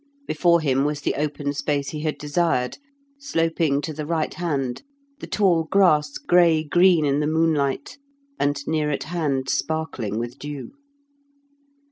Before 0.25 0.61
him 0.61 0.83
was 0.83 1.01
the 1.01 1.13
open 1.13 1.53
space 1.53 1.89
he 1.89 1.99
had 1.99 2.17
desired, 2.17 2.79
sloping 3.19 3.81
to 3.81 3.93
the 3.93 4.07
right 4.07 4.33
hand, 4.33 4.81
the 5.19 5.27
tall 5.27 5.65
grass 5.65 6.17
grey 6.17 6.63
green 6.63 7.05
in 7.05 7.19
the 7.19 7.27
moonlight, 7.27 7.99
and 8.39 8.67
near 8.67 8.89
at 8.89 9.03
hand 9.03 9.47
sparkling 9.47 10.17
with 10.17 10.39
dew. 10.39 10.71